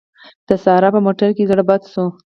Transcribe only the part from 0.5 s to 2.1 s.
سارې په موټر کې زړه بد شو.